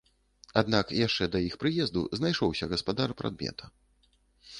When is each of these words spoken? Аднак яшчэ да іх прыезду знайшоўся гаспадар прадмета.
Аднак 0.61 0.93
яшчэ 0.99 1.27
да 1.35 1.41
іх 1.47 1.57
прыезду 1.63 2.03
знайшоўся 2.21 2.69
гаспадар 2.73 3.15
прадмета. 3.21 3.65